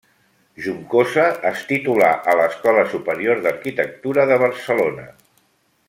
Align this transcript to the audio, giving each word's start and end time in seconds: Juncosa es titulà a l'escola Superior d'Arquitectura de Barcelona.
Juncosa 0.67 1.25
es 1.49 1.61
titulà 1.73 2.07
a 2.33 2.35
l'escola 2.41 2.87
Superior 2.95 3.45
d'Arquitectura 3.45 4.27
de 4.33 4.41
Barcelona. 4.47 5.07